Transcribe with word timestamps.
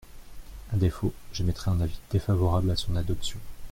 À 0.73 0.77
défaut, 0.77 1.13
j’émettrai 1.31 1.69
un 1.69 1.79
avis 1.79 1.99
défavorable 2.09 2.71
à 2.71 2.75
son 2.75 2.95
adoption. 2.95 3.39